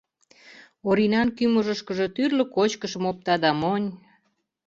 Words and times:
Оринан 0.89 1.27
кӱмыжышкыжӧ 1.37 2.07
тӱрлӧ 2.15 2.43
кочкышым 2.55 3.03
опта 3.11 3.35
да 3.43 3.51
монь. 3.61 3.89